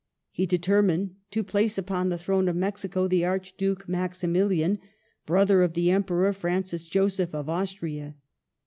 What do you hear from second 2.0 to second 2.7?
the throne of